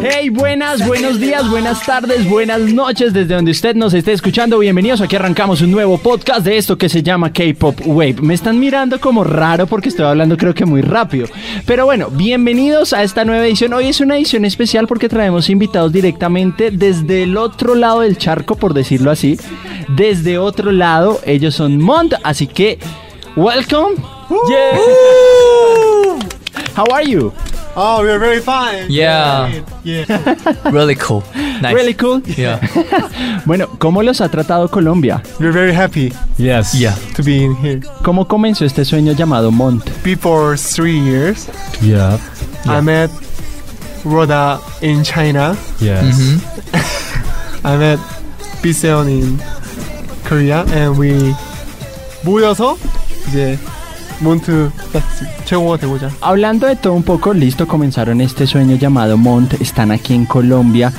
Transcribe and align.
Hey, 0.00 0.28
buenas, 0.28 0.86
buenos 0.86 1.18
días, 1.18 1.50
buenas 1.50 1.84
tardes, 1.84 2.28
buenas 2.28 2.60
noches 2.60 3.12
desde 3.12 3.34
donde 3.34 3.50
usted 3.50 3.74
nos 3.74 3.92
esté 3.94 4.12
escuchando. 4.12 4.58
Bienvenidos, 4.58 5.00
aquí 5.00 5.16
arrancamos 5.16 5.60
un 5.60 5.72
nuevo 5.72 5.98
podcast 5.98 6.44
de 6.44 6.56
esto 6.56 6.78
que 6.78 6.88
se 6.88 7.02
llama 7.02 7.32
K-Pop 7.32 7.80
Wave. 7.84 8.16
Me 8.22 8.34
están 8.34 8.60
mirando 8.60 9.00
como 9.00 9.24
raro 9.24 9.66
porque 9.66 9.88
estoy 9.88 10.06
hablando 10.06 10.36
creo 10.36 10.54
que 10.54 10.64
muy 10.64 10.82
rápido. 10.82 11.26
Pero 11.66 11.84
bueno, 11.84 12.10
bienvenidos 12.10 12.92
a 12.92 13.02
esta 13.02 13.24
nueva 13.24 13.44
edición. 13.46 13.72
Hoy 13.72 13.88
es 13.88 14.00
una 14.00 14.16
edición 14.16 14.44
especial 14.44 14.86
porque 14.86 15.08
traemos 15.08 15.50
invitados 15.50 15.92
directamente 15.92 16.70
desde 16.70 17.24
el 17.24 17.36
otro 17.36 17.74
lado 17.74 18.00
del 18.00 18.18
charco, 18.18 18.54
por 18.54 18.74
decirlo 18.74 19.10
así. 19.10 19.36
Desde 19.88 20.38
otro 20.38 20.70
lado, 20.70 21.20
ellos 21.26 21.56
son 21.56 21.76
Mont, 21.78 22.14
así 22.22 22.46
que 22.46 22.78
welcome. 23.36 23.96
Yeah. 24.48 25.97
How 26.77 26.85
are 26.91 27.03
you? 27.03 27.31
Oh, 27.75 28.01
we're 28.01 28.19
very 28.19 28.39
fine. 28.39 28.85
Yeah. 28.89 29.49
Yeah. 29.83 30.05
Really 30.71 30.95
cool. 30.95 31.23
Nice. 31.61 31.73
Really 31.73 31.93
cool. 31.95 32.21
Yeah. 32.37 32.59
Bueno, 33.45 33.67
¿cómo 33.79 34.03
los 34.03 34.21
ha 34.21 34.29
tratado 34.29 34.69
Colombia? 34.69 35.21
we're 35.39 35.51
very 35.51 35.73
happy 35.73 36.13
Yes. 36.37 36.73
Yeah. 36.75 36.95
to 37.15 37.23
be 37.23 37.43
in 37.43 37.55
here. 37.55 37.79
¿Cómo 38.03 38.27
comenzó 38.27 38.65
este 38.65 38.85
sueño 38.85 39.13
llamado 39.13 39.51
Mont? 39.51 39.83
Before 40.03 40.55
three 40.57 40.99
years, 40.99 41.47
Yeah. 41.81 42.17
I 42.65 42.79
met 42.81 43.09
Rhoda 44.05 44.59
in 44.81 45.03
China. 45.03 45.55
Yes. 45.79 46.03
Mhm. 46.15 46.41
I 47.65 47.77
met 47.77 47.99
Biseon 48.61 49.07
in 49.09 49.39
Korea, 50.25 50.63
and 50.73 50.97
we 50.97 51.33
모여서 52.23 52.77
이제 53.27 53.57
Monte 54.20 54.70
pues, 54.92 55.04
Hablando 56.20 56.66
de 56.66 56.76
todo 56.76 56.92
un 56.92 57.02
poco, 57.02 57.32
listo, 57.32 57.66
comenzaron 57.66 58.20
este 58.20 58.46
sueño 58.46 58.76
llamado 58.76 59.16
Mont, 59.16 59.54
están 59.60 59.90
aquí 59.90 60.14
en 60.14 60.26
Colombia. 60.26 60.92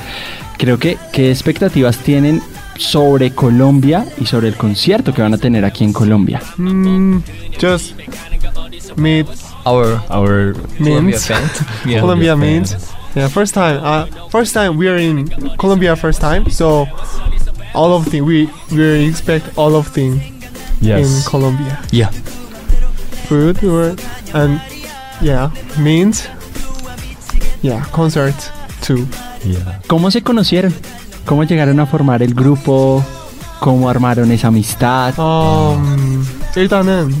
Creo 0.56 0.78
que 0.78 0.98
qué 1.12 1.30
expectativas 1.30 1.98
tienen 1.98 2.42
sobre 2.76 3.32
Colombia 3.34 4.06
y 4.18 4.26
sobre 4.26 4.48
el 4.48 4.56
concierto 4.56 5.12
que 5.12 5.22
van 5.22 5.34
a 5.34 5.38
tener 5.38 5.64
aquí 5.64 5.84
en 5.84 5.92
Colombia. 5.92 6.40
Mm, 6.56 7.18
just 7.60 7.94
meet 8.96 9.26
our 9.64 10.00
our 10.10 10.54
Colombia 10.78 11.18
Colombia 12.00 12.36
means. 12.36 12.76
Yeah, 13.14 13.28
first 13.28 13.54
time. 13.54 13.80
Uh, 13.82 14.06
first 14.30 14.54
time 14.54 14.76
we 14.76 14.88
are 14.88 14.98
in 14.98 15.28
Colombia. 15.58 15.96
First 15.96 16.20
time. 16.20 16.48
So 16.50 16.86
all 17.74 17.92
of 17.92 18.12
we 18.12 18.48
we 18.70 19.08
expect 19.08 19.58
all 19.58 19.74
of 19.74 19.88
thing 19.88 20.20
yes. 20.80 21.24
in 21.24 21.30
Colombia. 21.30 21.78
Yeah. 21.90 22.10
Food 23.30 23.62
or 23.62 23.94
and 24.34 24.58
yeah 25.22 25.50
means 25.78 26.26
yeah 27.62 27.86
concert 27.94 28.34
too 28.82 29.06
Yeah. 29.44 29.80
¿Cómo 29.88 30.10
se 30.10 30.20
conocieron? 30.22 30.74
¿Cómo 31.24 31.44
llegaron 31.44 31.80
a 31.80 31.86
formar 31.86 32.22
el 32.22 32.34
grupo? 32.34 33.02
¿Cómo 33.60 33.88
armaron 33.88 34.30
esa 34.32 34.48
amistad? 34.48 35.14
um 35.18 36.22
일단은 36.56 37.14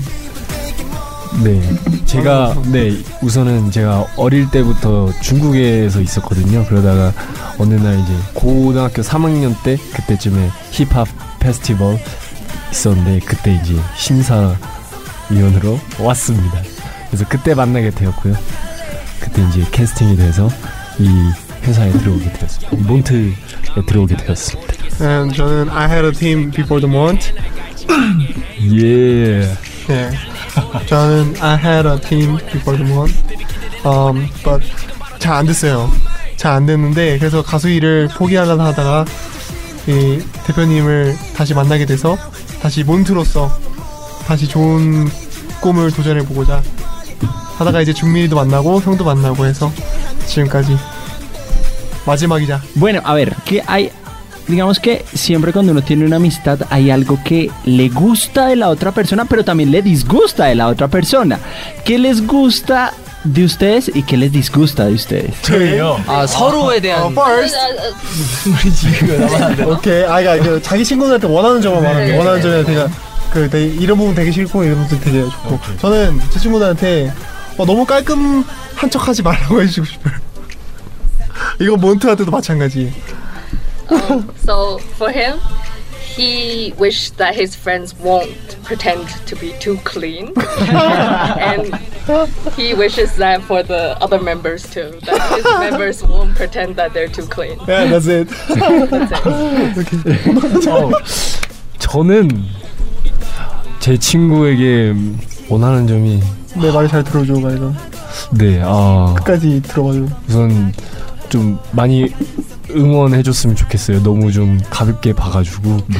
네. 1.42 1.62
제가 2.04 2.54
네 2.72 2.92
우선은 3.22 3.70
제가 3.70 4.04
어릴 4.16 4.50
때부터 4.50 5.10
중국에서 5.22 6.02
있었거든요. 6.02 6.64
그러다가 6.66 7.12
어느 7.58 7.74
날 7.74 7.98
이제 7.98 8.12
고등학교 8.34 9.00
3학년 9.00 9.54
때 9.62 9.78
그때쯤에 9.94 10.50
힙합 10.72 11.08
페스티벌 11.38 11.98
있었는데 12.70 13.20
그때 13.24 13.58
이제 13.62 13.80
심사 13.96 14.54
위원으로 15.30 15.78
왔습니다. 15.98 16.60
그래서 17.08 17.24
그때 17.28 17.54
만나게 17.54 17.90
되었고요. 17.90 18.34
그때 19.20 19.42
이제 19.48 19.64
캐스팅이 19.70 20.16
돼서 20.16 20.48
이 20.98 21.08
회사에 21.64 21.90
들어오게 21.92 22.32
되었습니다. 22.32 22.72
이 22.72 22.80
몬트에 22.80 23.32
들어오게 23.86 24.16
되었습니다. 24.16 24.74
and 25.02 25.34
저는 25.34 25.70
I 25.70 25.88
had 25.88 26.04
a 26.06 26.12
team 26.12 26.50
before 26.50 26.78
the 26.80 26.94
month 26.94 27.32
예. 28.60 29.48
yeah 29.88 30.16
저는 30.86 31.34
I 31.40 31.56
had 31.56 31.88
a 31.88 31.98
team 32.00 32.36
before 32.52 32.76
the 32.76 32.84
month 32.92 33.16
um 33.86 34.28
but 34.44 34.62
잘 35.18 35.36
안 35.38 35.46
됐어요 35.46 35.90
잘 36.36 36.52
안 36.52 36.66
됐는데 36.66 37.18
그래서 37.18 37.42
가수 37.42 37.70
일을 37.70 38.08
포기하려다 38.14 38.62
하다가 38.66 39.04
이 39.86 40.22
대표님을 40.46 41.16
다시 41.34 41.54
만나게 41.54 41.86
돼서 41.86 42.18
다시 42.60 42.84
몬트로서 42.84 43.50
다시 44.26 44.46
좋은 44.48 45.08
꿈을 45.61 45.91
도전해 45.91 46.23
보고자 46.25 46.61
하다가 47.57 47.81
이제 47.81 47.93
준민이도 47.93 48.35
만나고 48.35 48.81
형도 48.81 49.03
만나고 49.03 49.45
해서 49.45 49.71
지금까지 50.27 50.77
마지막이자 52.05 52.61
Bueno, 52.75 53.01
a 53.05 53.13
ver, 53.15 53.33
que 53.45 53.61
hay, 53.65 53.89
digamos 54.47 54.79
que 54.79 55.03
siempre 55.13 55.51
cuando 55.53 55.71
uno 55.71 55.81
tiene 55.81 56.05
una 56.05 56.17
amistad 56.17 56.59
hay 56.69 56.91
algo 56.91 57.17
que 57.23 57.49
le 57.65 57.89
gusta 57.89 58.47
de 58.47 58.57
la 58.57 58.69
otra 58.69 58.91
persona, 58.91 59.25
pero 59.25 59.43
también 59.43 59.71
le 59.71 59.81
disgusta 59.81 60.45
de 60.45 60.55
la 60.55 60.67
otra 60.67 60.87
persona. 60.87 61.39
¿Qué 61.83 61.97
les 61.97 62.25
gusta 62.27 62.93
de 63.23 63.43
ustedes 63.43 63.89
y 63.95 64.03
qué 64.03 64.17
les 64.17 64.31
disgusta 64.31 64.85
de 64.85 64.93
ustedes? 64.93 65.33
저예요. 65.41 65.99
아 66.05 66.27
서로에 66.27 66.79
대한 66.79 67.11
first 67.11 67.55
오케이 69.65 70.03
아이가 70.03 70.37
그 70.37 70.61
자기 70.61 70.83
친구들한테 70.85 71.27
원하는 71.27 71.61
점만 71.61 71.81
말하는 71.81 72.11
거 72.11 72.17
원하는 72.19 72.41
점에 72.41 72.63
제가 72.65 72.87
그내 73.32 73.64
이런 73.64 73.96
부분 73.96 74.14
되게 74.14 74.30
싫고 74.30 74.64
이런 74.64 74.82
부분 74.82 75.00
되게 75.00 75.22
좋고 75.22 75.58
저는 75.80 76.20
제 76.30 76.38
친구들한테 76.40 77.12
어, 77.58 77.64
너무 77.64 77.84
깔끔한 77.84 78.90
척하지 78.90 79.22
말라고 79.22 79.60
해주고 79.62 79.86
싶어요 79.86 80.14
이거 81.60 81.76
몬트한테도 81.76 82.30
마찬가지 82.30 82.92
So 84.44 84.78
for 84.96 85.10
him, 85.10 85.40
he 86.16 86.72
wished 86.78 87.16
that 87.18 87.34
his 87.34 87.56
friends 87.56 87.92
won't 87.98 88.56
pretend 88.62 89.08
to 89.26 89.34
be 89.34 89.52
too 89.58 89.78
clean, 89.84 90.32
and 90.38 91.74
he 92.56 92.72
wishes 92.72 93.16
that 93.16 93.42
for 93.42 93.64
the 93.64 93.96
other 94.00 94.20
members 94.20 94.62
too, 94.70 94.92
that 95.06 95.20
his 95.34 95.44
members 95.58 96.02
won't 96.06 96.36
pretend 96.36 96.76
that 96.76 96.92
they're 96.94 97.08
too 97.08 97.26
clean. 97.26 97.58
Yeah 97.66 97.86
that's 97.90 98.06
it 98.06 98.28
어, 100.68 100.90
저는 101.80 102.28
제 103.80 103.96
친구에게 103.96 104.94
원하는 105.48 105.86
점이 105.86 106.22
내 106.56 106.70
말을 106.70 106.88
잘 106.88 107.02
들어줘 107.02 107.32
말이가 107.40 107.72
네, 108.32 108.60
아 108.64 109.14
끝까지 109.18 109.62
들어봐줘 109.62 110.06
우선 110.28 110.72
좀 111.28 111.58
많이 111.72 112.12
응원해줬으면 112.70 113.56
좋겠어요. 113.56 114.02
너무 114.02 114.30
좀 114.30 114.60
가볍게 114.70 115.12
봐가지고 115.12 115.78
네. 115.88 115.98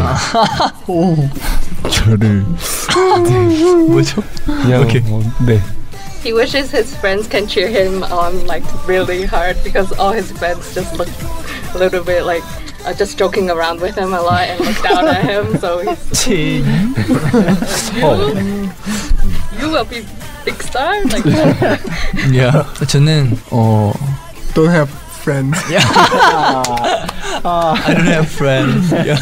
오 0.86 1.16
저를 1.90 2.44
뭐죠? 3.88 4.22
그냥 4.44 4.82
오케이. 4.82 5.02
어, 5.06 5.20
네, 5.46 5.60
He 6.24 6.32
wishes 6.32 6.70
his 6.70 6.94
friends 6.98 7.28
can 7.28 7.46
cheer 7.48 7.68
him 7.68 8.02
on 8.04 8.46
like 8.46 8.62
really 8.86 9.24
hard 9.24 9.56
because 9.64 9.90
all 9.98 10.12
his 10.12 10.30
friends 10.32 10.72
just 10.74 10.94
look 10.96 11.08
a 11.74 11.78
little 11.78 12.04
bit 12.04 12.24
like 12.24 12.44
uh, 12.85 12.93
just 12.93 13.17
joking 13.17 13.49
around 13.49 13.81
with 13.81 13.95
him 13.95 14.13
a 14.13 14.21
lot 14.21 14.43
and 14.47 14.59
look 14.59 14.79
down 14.83 15.07
at 15.07 15.23
him. 15.25 15.57
So 15.57 15.79
he's 15.79 15.97
어, 18.03 18.29
you 19.59 19.69
will 19.69 19.85
be 19.85 20.05
big 20.45 20.61
star 20.61 21.03
like 21.05 21.23
that. 21.23 21.79
Yeah. 22.31 22.63
저는 22.85 23.37
어 23.51 23.91
Don't 24.53 24.69
have 24.69 24.89
friends 25.25 25.57
I 25.67 25.71
don't 27.97 28.05
have 28.05 28.29
friends. 28.29 28.91
Yeah. 28.91 29.17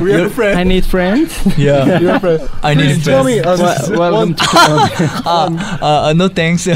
We 0.00 0.12
have 0.12 0.24
a 0.26 0.30
friend 0.30 0.58
I 0.58 0.64
need 0.64 0.86
friends. 0.86 1.36
Yeah. 1.58 1.98
You 2.00 2.06
have 2.08 2.24
a 2.24 2.38
friend 2.38 2.48
I 2.62 2.72
need 2.74 3.04
Tell 3.04 3.24
me 3.24 3.40
friends. 3.42 3.60
uh, 3.60 3.74
this 3.76 3.88
is 3.88 3.98
Welcome 3.98 4.18
one 4.18 4.34
to 4.34 4.46
Colombia. 4.46 4.96
아, 5.28 5.48
아, 5.80 6.08
아, 6.08 6.12
no 6.16 6.28
thanks. 6.28 6.66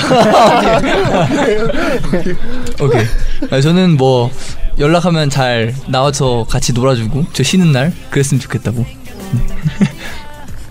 오케이. 2.80 3.06
아, 3.51 3.61
저는 3.61 3.97
뭐 3.97 4.31
연락하면 4.79 5.29
잘 5.29 5.73
나와서 5.87 6.45
같이 6.49 6.73
놀아주고 6.73 7.25
저 7.33 7.43
쉬는 7.43 7.71
날 7.71 7.93
그랬으면 8.09 8.39
좋겠다고. 8.41 8.85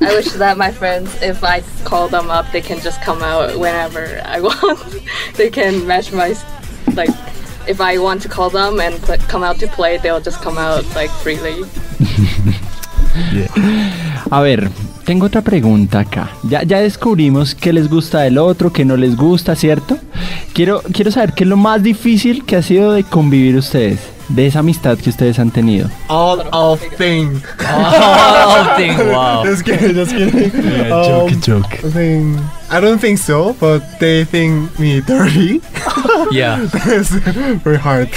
I 0.01 0.13
wish 0.15 0.31
that 0.39 0.57
my 0.57 0.71
friends, 0.71 1.11
if 1.23 1.43
I 1.43 1.63
call 1.85 2.09
them 2.09 2.31
up, 2.31 2.47
they 2.53 2.61
can 2.61 2.81
just 2.81 3.01
come 3.03 3.23
out 3.23 3.57
whenever 3.59 4.21
I 4.25 4.41
want. 4.41 4.79
they 5.37 5.51
can 5.51 5.87
match 5.87 6.13
my, 6.13 6.35
like, 6.95 7.11
if 7.67 7.81
I 7.81 7.99
want 7.99 8.23
to 8.23 8.29
call 8.29 8.51
them 8.51 8.79
and 8.79 9.01
pl- 9.03 9.19
come 9.27 9.43
out 9.43 9.59
to 9.61 9.67
play, 9.67 9.97
they'll 9.99 10.21
just 10.21 10.41
come 10.43 10.59
out 10.59 10.85
like 10.95 11.11
freely. 11.25 11.65
A 14.31 14.43
ver, 14.43 14.71
tengo 15.07 15.27
otra 15.27 15.41
pregunta 15.41 16.01
acá. 16.01 16.31
Ya, 16.43 16.63
ya 16.65 16.81
descubrimos 16.81 17.55
qué 17.55 17.73
les 17.73 17.89
gusta 17.89 18.21
del 18.21 18.37
otro, 18.39 18.73
qué 18.73 18.85
no 18.85 18.97
les 18.97 19.17
gusta, 19.17 19.55
¿cierto? 19.55 19.97
Quiero, 20.53 20.83
quiero 20.93 21.11
saber 21.11 21.33
qué 21.33 21.45
es 21.45 21.49
lo 21.49 21.57
más 21.57 21.83
difícil 21.83 22.45
que 22.45 22.57
ha 22.57 22.63
sido 22.63 22.93
de 22.93 23.05
convivir 23.05 23.57
ustedes. 23.57 24.01
de 24.29 24.45
esa 24.49 24.59
amistad 24.59 24.99
que 24.99 25.09
ustedes 25.09 25.39
han 25.39 25.53
tenido? 25.53 25.89
All 26.09 26.41
of 26.51 26.81
thing. 26.99 27.41
Oh, 27.61 28.67
thing. 28.77 28.97
Wow. 29.13 29.45
Just 29.45 29.63
kidding, 29.65 29.95
just 29.95 30.11
kidding. 30.13 30.51
Yeah, 30.65 30.97
Um, 30.97 31.29
joke, 31.29 31.41
joke. 31.41 31.75
I 31.85 31.91
think 31.93 32.37
I 32.69 32.81
don't 32.81 33.01
think 33.01 33.19
so, 33.19 33.55
but 33.61 33.83
they 34.01 34.25
think 34.25 34.77
me 34.81 35.01
dirty. 35.01 35.61
Yeah. 36.32 36.68
It's 36.74 37.10
very 37.64 37.78
hard. 37.78 38.10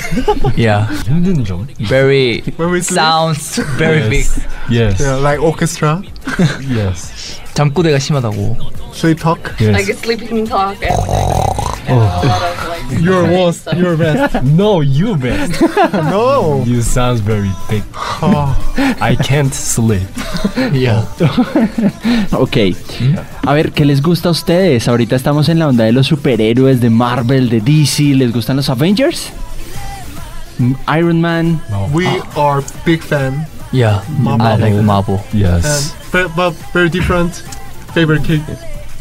Yeah. 0.56 0.86
힘든 1.06 1.44
점. 1.44 1.66
Very 1.88 2.42
When 2.56 2.70
we 2.70 2.80
sleep, 2.80 2.98
sounds 2.98 3.56
very 3.78 4.08
big. 4.08 4.26
Yes. 4.70 5.00
yeah, 5.00 5.16
like 5.20 5.40
orchestra, 5.42 6.02
Yes. 6.68 7.40
잠꼬대가 7.54 7.98
심하다고. 7.98 8.56
sleep 8.94 9.18
talk. 9.20 9.38
Yes. 9.60 9.72
Like 9.74 9.92
sleeping 9.98 10.46
talk 10.46 10.76
and, 10.82 10.94
and 11.89 11.99
a 11.99 12.03
lot 12.03 12.23
of 12.23 12.67
like. 12.69 12.79
You're 13.01 13.23
worst. 13.23 13.61
stuff. 13.61 13.77
You're 13.77 13.97
best. 13.97 14.43
no, 14.43 14.81
you 14.81 15.15
best. 15.15 15.61
no. 15.93 16.63
you 16.65 16.81
sounds 16.81 17.21
very 17.21 17.51
thick. 17.67 17.83
Oh, 18.21 18.55
I 18.99 19.15
can't 19.15 19.53
sleep. 19.53 20.07
Yeah. 20.73 21.05
Ok. 22.33 22.75
Hmm? 22.99 23.15
A 23.47 23.53
ver, 23.53 23.71
¿qué 23.71 23.85
les 23.85 24.01
gusta 24.01 24.29
a 24.29 24.31
ustedes? 24.31 24.87
Ahorita 24.87 25.15
estamos 25.15 25.49
en 25.49 25.59
la 25.59 25.67
onda 25.67 25.83
de 25.83 25.91
los 25.91 26.07
superhéroes, 26.07 26.81
de 26.81 26.89
Marvel, 26.89 27.49
de 27.49 27.61
DC. 27.61 28.15
¿Les 28.15 28.33
gustan 28.33 28.55
los 28.57 28.69
Avengers? 28.69 29.31
Mm, 30.57 30.73
Iron 30.97 31.21
Man. 31.21 31.61
we 31.93 32.05
ah. 32.07 32.27
are 32.35 32.63
big 32.85 33.01
fan, 33.01 33.45
Yeah. 33.71 34.01
I 34.25 34.55
like 34.55 34.83
Marvel. 34.83 35.21
and 35.31 35.39
Yes. 35.39 35.93
but, 36.11 36.35
but 36.35 36.53
very 36.73 36.89
different 36.89 37.35
favorite. 37.93 38.25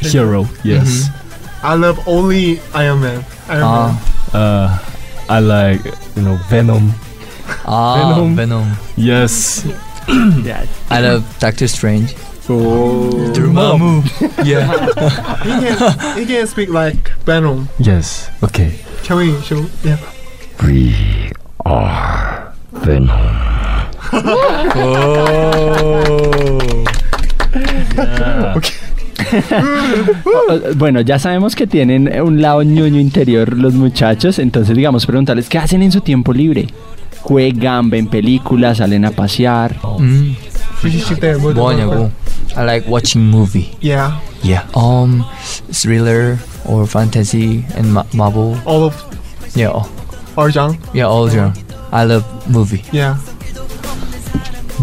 Hero. 0.00 0.46
Yes. 0.62 1.08
Mm-hmm. 1.08 1.28
I 1.63 1.75
love 1.75 1.99
only 2.07 2.61
Iron 2.75 3.01
Man. 3.01 3.25
Iron 3.49 3.63
Ah. 3.63 3.93
Man. 4.33 4.43
Uh, 4.43 4.79
I 5.29 5.41
like 5.41 5.85
you 6.17 6.23
know 6.23 6.37
Venom. 6.49 6.93
Ah, 7.67 8.15
Venom. 8.15 8.37
Venom. 8.37 8.73
Yes. 8.97 9.65
yeah. 10.45 10.65
I 10.91 11.01
love 11.01 11.25
Doctor 11.39 11.69
Strange. 11.69 12.15
Oh. 12.49 13.11
Dormammu. 13.37 14.03
Yeah. 14.45 14.67
He 15.45 15.51
can 15.61 15.77
he 16.19 16.25
can 16.25 16.47
speak 16.47 16.71
like 16.71 17.11
Venom. 17.27 17.69
Yes. 17.79 18.31
Okay. 18.43 18.73
Can 19.05 19.17
we 19.19 19.39
show? 19.43 19.67
Yeah. 19.85 19.99
We 20.65 20.95
are 21.67 22.55
Venom. 22.73 23.11
Eh, 27.99 28.55
bueno, 30.77 31.01
ya 31.01 31.19
sabemos 31.19 31.55
que 31.55 31.67
tienen 31.67 32.21
un 32.21 32.41
lado 32.41 32.63
ñoño 32.63 33.01
interior 33.01 33.57
los 33.57 33.75
muchachos, 33.75 34.39
entonces 34.39 34.77
digamos 34.77 35.07
preguntarles 35.07 35.49
qué 35.49 35.59
hacen 35.59 35.83
en 35.83 35.93
su 35.93 36.01
tiempo 36.01 36.33
libre. 36.33 36.69
Juegan, 37.23 37.91
ven 37.91 38.07
películas, 38.07 38.79
salen 38.79 39.05
a 39.05 39.11
pasear. 39.11 39.77
Mm. 39.99 40.37
I 42.57 42.65
like 42.65 42.89
watching 42.89 43.23
movie. 43.23 43.77
Yeah. 43.81 44.21
Yeah. 44.43 44.67
Um, 44.75 45.25
thriller 45.73 46.39
or 46.65 46.87
fantasy 46.87 47.65
and 47.77 47.93
ma. 47.93 48.05
All 48.65 48.85
of. 48.85 48.95
Yeah. 49.55 49.69
All, 49.71 49.89
all. 50.37 50.77
Yeah, 50.95 51.07
all 51.07 51.29
genre. 51.29 51.53
I 51.93 52.05
love 52.05 52.25
movie. 52.49 52.85
Yeah. 52.93 53.19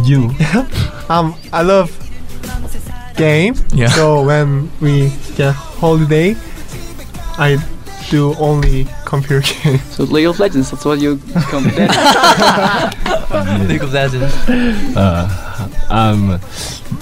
You. 0.04 0.32
um, 1.10 1.36
I 1.54 1.62
love 1.62 1.92
game. 3.18 3.56
Yeah. 3.74 3.88
So 3.90 4.24
when 4.24 4.70
we 4.82 5.12
get 5.36 5.54
holiday, 5.54 6.36
I 7.38 7.58
do 8.10 8.36
only 8.36 8.88
computer 9.06 9.42
game. 9.64 9.80
So 9.90 10.04
League 10.04 10.28
of 10.28 10.40
Legends, 10.40 10.72
that's 10.72 10.86
what 10.86 11.00
you 11.00 11.18
come 11.50 11.64
then. 11.66 11.90
League 13.68 13.84
of 13.84 13.92
Legends. 13.94 14.34
Uh, 14.96 15.70
um, 15.90 16.40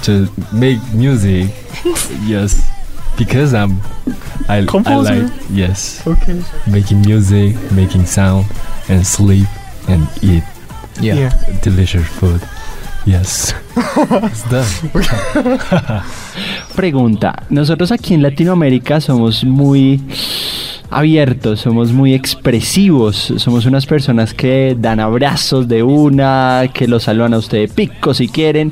to 0.04 0.28
make 0.54 0.80
music. 0.94 1.50
yes. 2.24 2.70
Because 3.18 3.54
I'm. 3.54 3.80
I, 4.50 4.66
I 4.86 4.96
like 4.96 5.32
yes 5.52 6.06
Okay. 6.08 6.42
making 6.70 7.02
music, 7.02 7.56
making 7.72 8.06
sound, 8.08 8.46
and 8.90 9.06
sleep 9.06 9.48
and 9.88 10.08
eat 10.24 10.44
Yeah. 11.00 11.16
Yeah. 11.16 11.60
delicious 11.62 12.08
food. 12.08 12.42
Yes. 13.06 13.54
it's 14.24 14.50
done. 14.50 14.66
Pregunta, 16.76 17.44
nosotros 17.50 17.92
aquí 17.92 18.14
en 18.14 18.22
Latinoamérica 18.22 19.02
somos 19.02 19.44
muy 19.44 20.02
abiertos, 20.90 21.60
somos 21.60 21.92
muy 21.92 22.14
expresivos, 22.14 23.34
somos 23.38 23.66
unas 23.66 23.86
personas 23.86 24.34
que 24.34 24.76
dan 24.80 25.00
abrazos 25.00 25.68
de 25.68 25.84
una, 25.84 26.70
que 26.74 26.88
los 26.88 27.04
saludan 27.04 27.34
a 27.34 27.40
usted 27.40 27.60
de 27.60 27.68
pico 27.68 28.14
si 28.14 28.28
quieren. 28.28 28.72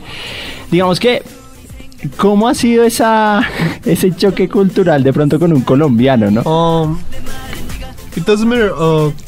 Digamos 0.71 0.99
que, 0.99 1.23
¿cómo 2.17 2.47
ha 2.47 2.53
sido 2.53 2.83
esa, 2.83 3.41
ese 3.85 4.15
choque 4.15 4.47
cultural 4.47 5.03
de 5.03 5.11
pronto 5.11 5.39
con 5.39 5.51
un 5.51 5.61
colombiano, 5.61 6.31
no? 6.31 6.41
Um, 6.43 6.99
it 8.15 8.25
doesn't 8.25 8.47
matter. 8.47 8.71
Uh, 8.71 9.09
I 9.09 9.09
love 9.09 9.20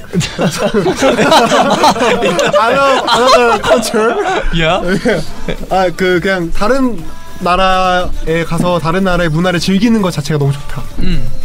another 2.63 3.59
culture. 3.61 4.15
Yeah. 4.53 5.21
아, 5.69 5.89
그 5.95 6.19
그냥 6.21 6.51
다른 6.51 7.03
나라에 7.39 8.43
가서 8.47 8.79
다른 8.79 9.03
나라의 9.03 9.29
문화를 9.29 9.59
즐기는 9.59 10.01
것 10.01 10.11
자체가 10.11 10.37
너무 10.39 10.53
좋다. 10.53 10.83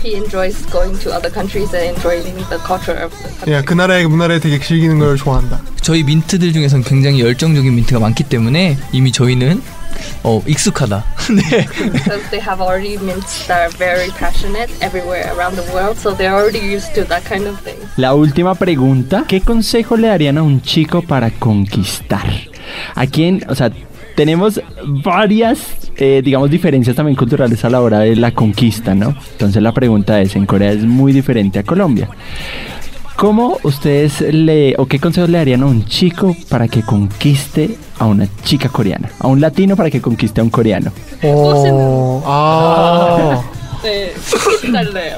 He 0.05 0.15
enjoys 0.15 0.65
going 0.71 0.99
to 1.01 1.13
other 1.13 1.33
countries 1.33 1.75
and 1.75 1.97
enjoying 1.97 2.37
the 2.49 2.59
culture 2.65 2.97
of 3.03 3.11
the 3.17 3.29
country. 3.35 3.59
예, 3.59 3.63
그 3.65 3.75
나라의 3.75 4.07
문화를 4.07 4.41
되게 4.41 4.61
즐기는 4.61 4.99
걸 4.99 5.17
좋아한다. 5.17 5.61
저희 5.81 6.03
민트들 6.05 6.53
중에서는 6.53 6.85
굉장히 6.85 7.21
열정적인 7.21 7.75
민트가 7.75 7.99
많기 8.01 8.25
때문에 8.25 8.79
이미 8.93 9.11
저희는 9.11 9.63
어 10.24 10.42
익숙하다. 10.46 11.04
네. 11.36 11.68
Because 11.92 12.24
they 12.32 12.40
have 12.40 12.62
already 12.62 12.98
mints 12.98 13.46
that 13.48 13.60
are 13.60 13.78
very 13.78 14.10
passionate 14.12 14.70
everywhere 14.82 15.32
around 15.36 15.56
the 15.56 15.70
world, 15.74 15.98
so 15.98 16.14
they're 16.14 16.34
already 16.34 16.60
used 16.60 16.94
to 16.96 17.04
that 17.06 17.24
kind 17.28 17.46
of 17.48 17.60
thing. 17.62 17.78
La 17.98 18.14
última 18.14 18.56
pregunta, 18.56 19.26
¿qué 19.28 19.42
consejo 19.42 19.98
le 19.98 20.08
darían 20.08 20.38
a 20.38 20.44
un 20.44 20.62
chico 20.62 21.02
para 21.02 21.30
conquistar? 21.32 22.26
¿A 22.96 23.06
quién, 23.06 23.44
o 23.50 23.56
sea, 23.56 23.72
tenemos 24.16 24.62
varias, 25.04 25.60
eh, 25.98 26.22
digamos, 26.24 26.50
diferencias 26.50 26.96
también 26.96 27.16
culturales 27.16 27.64
a 27.66 27.70
la 27.70 27.82
hora 27.82 28.00
de 28.00 28.16
la 28.16 28.32
conquista, 28.32 28.96
¿no? 28.96 29.16
Entonces 29.32 29.62
la 29.62 29.72
pregunta 29.74 30.22
es, 30.22 30.36
en 30.36 30.46
Corea 30.46 30.72
es 30.72 30.84
muy 30.84 31.12
diferente 31.12 31.60
a 31.60 31.64
Colombia. 31.64 32.10
¿Cómo 33.19 33.59
ustedes 33.65 34.21
le, 34.21 34.77
o 34.79 34.87
qué 34.87 35.01
consejos 35.01 35.29
le 35.29 35.39
darían 35.39 35.63
a 35.63 35.67
un 35.67 35.85
chico 35.85 36.37
para 36.49 36.69
que 36.69 36.83
conquiste 36.83 37.77
a 37.99 38.07
una 38.07 38.29
chica 38.45 38.69
coreana? 38.69 39.09
A 39.19 39.27
un 39.27 39.41
latino 39.41 39.75
para 39.75 39.91
que 39.91 40.01
conquiste 40.01 40.41
a 40.41 40.45
un 40.45 40.51
coreano. 40.51 40.93
오, 41.25 42.23
아, 42.25 43.43
네, 43.83 44.15
달래요. 44.73 45.17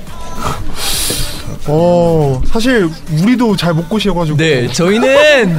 어, 1.66 2.40
사실 2.46 2.88
우리도 3.22 3.54
잘 3.54 3.74
못 3.74 3.86
꼬셔가지고. 3.90 4.38
네, 4.38 4.66
저희는 4.68 5.58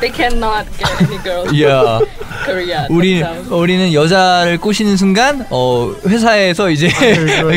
They 0.00 0.10
cannot 0.10 0.64
get 0.78 0.90
any 1.04 1.18
girls 1.22 1.62
야 1.62 2.00
Korea. 2.46 2.86
우리. 2.88 3.22
우리는 3.50 3.92
여자를 3.92 4.56
꼬시는 4.56 4.96
순간 4.96 5.44
어 5.50 5.92
회사에서 6.06 6.70
이제. 6.70 6.88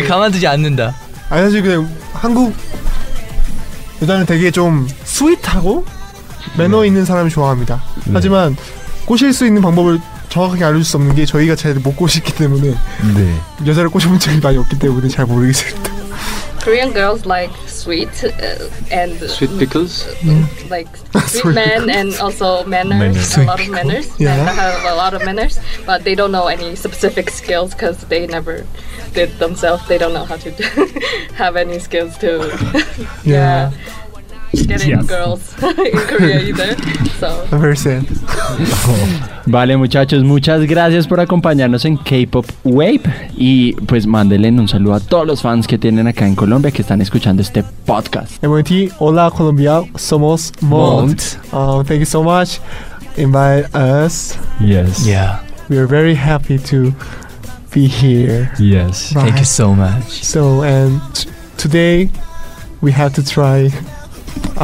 가만두지 0.10 0.46
않는다. 0.46 0.94
아니 1.30 1.44
사실 1.44 1.62
그냥 1.64 1.88
한국 2.12 2.54
여자는 4.02 4.26
되게 4.26 4.52
좀 4.52 4.88
스윗하고 5.04 5.86
매너 6.58 6.86
있는 6.86 7.06
사람을 7.06 7.30
좋아합니다. 7.30 7.82
하지만 8.14 8.56
꼬실 9.06 9.34
수 9.34 9.46
있는 9.46 9.62
방법을 9.62 10.00
정확하게 10.30 10.64
알려줄 10.66 10.84
수 10.84 10.98
없는 10.98 11.16
게 11.16 11.26
저희가 11.26 11.56
잘 11.56 11.76
못 11.76 11.96
꼬시기 11.96 12.34
때문에 12.34 12.76
네. 13.16 13.42
여자를 13.66 13.90
꼬셔본 13.90 14.20
적이 14.20 14.40
많이 14.42 14.58
없기 14.58 14.80
때문에 14.80 15.08
잘 15.08 15.26
모르겠습니다. 15.26 15.92
Korean 16.64 16.94
girls 16.94 17.26
like 17.28 17.54
sweet 17.84 18.24
uh, 18.24 18.70
and 18.92 19.12
Sweet 19.30 19.52
pickles. 19.60 19.94
like 20.70 20.88
Sweet 21.28 21.42
sweet 21.42 21.56
men 21.56 21.90
and 21.90 22.14
also 22.26 22.64
manners, 22.66 23.00
Manners. 23.00 23.38
a 23.38 23.44
lot 23.44 23.60
of 23.60 23.70
manners. 23.70 24.08
Yeah. 24.20 24.36
They 24.38 24.56
have 24.56 24.94
a 24.94 24.96
lot 24.96 25.14
of 25.14 25.22
manners, 25.26 25.60
but 25.86 26.04
they 26.04 26.16
don't 26.16 26.32
know 26.32 26.48
any 26.48 26.76
specific 26.76 27.30
skills 27.30 27.72
because 27.74 27.98
they 28.12 28.28
never 28.28 28.66
did 29.14 29.30
themselves. 29.40 29.88
They 29.88 29.98
don't 29.98 30.14
know 30.14 30.26
how 30.26 30.38
to 30.38 30.52
do, 30.52 30.64
have 31.44 31.56
any 31.56 31.80
skills 31.80 32.18
to 32.20 32.32
yeah. 33.24 33.72
get 34.54 34.82
in 34.84 34.90
Yes. 34.90 35.06
girls 35.08 35.42
in 35.64 35.98
Korea 36.12 36.40
either. 36.50 36.76
So 37.24 37.48
I'm 37.54 37.62
very 37.62 37.78
sad. 37.78 38.04
Vale, 39.46 39.78
muchachos, 39.78 40.24
muchas 40.26 40.62
gracias 40.66 41.08
por 41.08 41.22
acompañarnos 41.22 41.86
en 41.86 41.96
K-Pop 41.96 42.46
Wave 42.66 43.02
y 43.38 43.74
pues 43.88 44.06
mándenle 44.06 44.50
un 44.50 44.68
saludo 44.68 44.96
a 44.96 45.00
todos 45.00 45.26
los 45.26 45.42
fans 45.42 45.66
que 45.66 45.78
tienen 45.78 46.08
acá 46.08 46.28
en 46.28 46.36
Colombia 46.36 46.70
que 46.72 46.82
están 46.82 47.02
escuchando 47.02 47.42
este 47.42 47.64
podcast. 47.86 48.44
MOT 48.44 48.92
Hola 49.00 49.32
Colombia 49.32 49.82
somos 49.96 50.52
Mont. 50.62 51.22
Uh, 51.54 51.82
thank 51.84 52.00
you 52.00 52.06
so 52.06 52.22
much. 52.24 52.60
Invite 53.16 53.68
us. 53.74 54.38
Yes. 54.60 55.06
Yeah. 55.06 55.40
We 55.70 55.78
are 55.78 55.88
very 55.88 56.16
happy 56.16 56.58
to 56.60 56.94
be 57.74 57.88
here. 57.88 58.52
Yes. 58.60 59.14
Thank 59.14 59.28
you 59.30 59.36
Right. 59.36 59.46
so 59.46 59.74
much. 59.74 60.24
So 60.24 60.62
and 60.64 61.00
today 61.58 62.10
we 62.82 62.92
have 62.92 63.14
to 63.14 63.24
try 63.24 63.70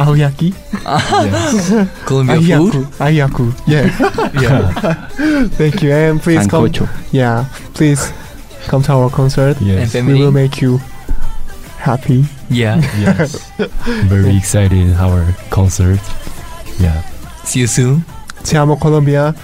Aoyaki. 0.00 0.54
Colombia 2.06 2.58
food. 2.58 2.86
Ayaku. 2.98 3.52
Yeah. 3.66 3.86
Yeah. 4.40 4.72
Thank 5.58 5.82
you. 5.82 5.92
And 5.92 6.20
please 6.22 6.46
come. 6.46 6.72
Yeah. 7.12 7.44
Please 7.74 8.12
come 8.68 8.82
to 8.84 8.92
our 8.92 9.10
concert. 9.10 9.58
And 9.60 9.66
Yes, 9.66 9.94
We 9.94 10.14
will 10.14 10.32
make 10.32 10.60
you 10.62 10.78
happy. 11.78 12.24
Yeah. 12.48 12.80
yes. 12.98 13.50
Very 14.08 14.36
excited 14.36 14.72
in 14.72 14.94
our 14.94 15.24
concert. 15.50 16.00
Yeah. 16.78 17.02
See 17.44 17.60
you 17.60 17.66
soon. 17.66 18.04
Te 18.44 18.56
amo 18.56 18.76
Colombia. 18.76 19.34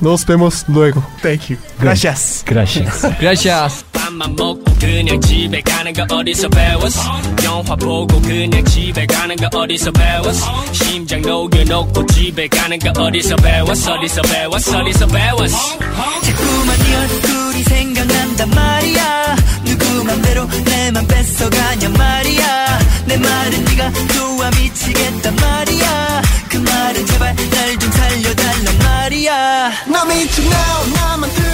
Nos 0.00 0.24
vemos 0.26 0.64
luego. 0.68 1.02
Thank 1.22 1.48
you. 1.50 1.56
Gracias. 1.80 2.42
Gracias. 2.46 3.02
Gracias. 3.18 3.84
밥만 3.92 4.36
먹고 4.36 4.62
그냥 4.78 5.20
집에 5.20 5.60
가는 5.62 5.92
거 5.92 6.06
어디서 6.14 6.48
배웠어 6.48 7.00
영화 7.44 7.74
보고 7.76 8.20
그냥 8.20 8.64
집에 8.66 9.06
가는 9.06 9.34
거 9.36 9.48
어디서 9.58 9.90
배웠어 9.90 10.64
심장 10.72 11.22
녹여놓고 11.22 12.06
집에 12.06 12.46
가는 12.48 12.78
거 12.78 12.90
어디서 13.02 13.36
배웠어 13.36 13.94
어디서 13.94 14.22
배웠어 14.22 14.78
어디서 14.80 15.06
배웠어 15.06 15.56
자꾸만 16.22 16.78
네 16.78 16.96
얼굴이 16.96 17.64
생각난단 17.64 18.50
말이야 18.50 19.36
누구 19.64 20.04
맘대로 20.04 20.46
내 20.64 20.90
맘 20.92 21.06
뺏어가냐 21.08 21.88
말이야 21.88 22.78
내 23.06 23.16
말은 23.16 23.64
네가 23.64 23.92
좋아 24.14 24.50
미치겠단 24.50 25.34
말이야 25.36 25.65
No 29.26 29.72
Now 29.88 30.04
meet 30.04 30.38
you 30.38 30.48
now. 30.48 31.45